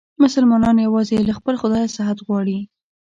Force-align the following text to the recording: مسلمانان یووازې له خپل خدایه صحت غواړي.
مسلمانان 0.23 0.77
یووازې 0.85 1.17
له 1.27 1.33
خپل 1.39 1.55
خدایه 1.61 1.93
صحت 1.97 2.17
غواړي. 2.25 2.57